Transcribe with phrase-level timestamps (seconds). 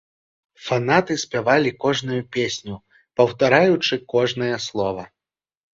[0.69, 2.75] Фанаты спявалі кожную песню,
[3.21, 5.03] паўтараючы кожнае слова.